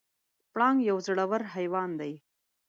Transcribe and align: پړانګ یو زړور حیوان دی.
پړانګ 0.53 0.77
یو 0.89 0.97
زړور 1.05 1.41
حیوان 1.53 1.89
دی. 1.99 2.13